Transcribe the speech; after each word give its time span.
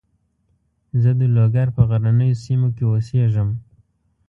زه 1.01 1.11
د 1.19 1.21
لوګر 1.35 1.67
په 1.75 1.81
غرنیو 1.89 2.39
سیمو 2.43 2.69
کې 2.75 2.83
اوسېږم. 2.87 3.49